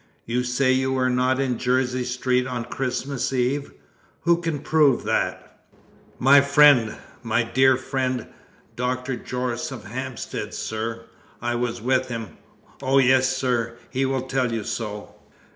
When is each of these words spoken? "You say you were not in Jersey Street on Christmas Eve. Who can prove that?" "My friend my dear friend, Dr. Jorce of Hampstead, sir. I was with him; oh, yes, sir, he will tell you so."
"You 0.25 0.43
say 0.43 0.71
you 0.71 0.91
were 0.93 1.11
not 1.11 1.39
in 1.39 1.59
Jersey 1.59 2.03
Street 2.05 2.47
on 2.47 2.65
Christmas 2.65 3.31
Eve. 3.31 3.71
Who 4.21 4.41
can 4.41 4.61
prove 4.61 5.03
that?" 5.03 5.63
"My 6.17 6.41
friend 6.41 6.97
my 7.21 7.43
dear 7.43 7.77
friend, 7.77 8.25
Dr. 8.75 9.15
Jorce 9.15 9.71
of 9.71 9.83
Hampstead, 9.83 10.55
sir. 10.55 11.03
I 11.39 11.53
was 11.53 11.83
with 11.83 12.07
him; 12.07 12.39
oh, 12.81 12.97
yes, 12.97 13.37
sir, 13.37 13.75
he 13.91 14.07
will 14.07 14.23
tell 14.23 14.51
you 14.51 14.63
so." 14.63 15.13